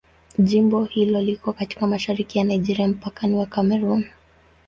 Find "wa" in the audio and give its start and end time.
3.35-3.45